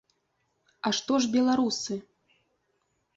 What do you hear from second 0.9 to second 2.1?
што ж беларусы?